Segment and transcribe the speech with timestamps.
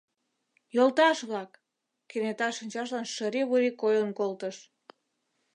[0.75, 1.51] —Йолташ-влак!—
[2.09, 4.57] кенета шинчажлан шыри-вури койын колтыш.